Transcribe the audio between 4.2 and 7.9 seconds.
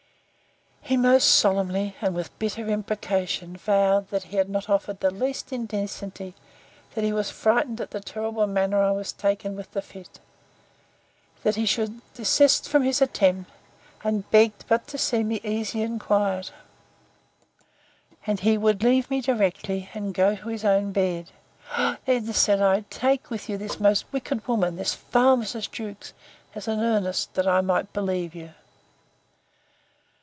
he had not offered the least indecency; that he was frightened